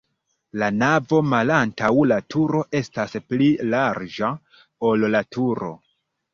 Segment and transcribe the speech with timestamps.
[0.61, 4.33] La navo malantaŭ la turo estas pli larĝa,
[4.91, 5.75] ol la turo.